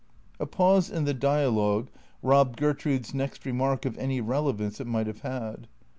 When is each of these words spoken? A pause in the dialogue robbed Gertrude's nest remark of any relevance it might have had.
A 0.39 0.47
pause 0.47 0.89
in 0.89 1.03
the 1.05 1.13
dialogue 1.13 1.89
robbed 2.23 2.57
Gertrude's 2.57 3.13
nest 3.13 3.45
remark 3.45 3.85
of 3.85 3.99
any 3.99 4.19
relevance 4.19 4.79
it 4.81 4.87
might 4.87 5.05
have 5.05 5.19
had. 5.21 5.67